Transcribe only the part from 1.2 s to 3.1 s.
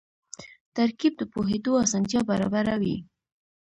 پوهېدو اسانتیا برابروي.